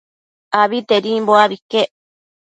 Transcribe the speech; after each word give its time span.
Abitedimbo 0.61 1.33
abi 1.43 1.55
iquec 1.59 1.89